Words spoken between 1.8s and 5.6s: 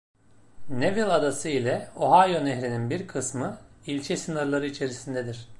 Ohio Nehri’nin bir kısmı ilçe sınırları içerisindedir.